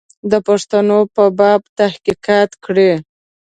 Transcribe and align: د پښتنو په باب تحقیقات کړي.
د 0.31 0.33
پښتنو 0.47 0.99
په 1.15 1.23
باب 1.39 1.61
تحقیقات 1.79 2.49
کړي. 2.65 2.91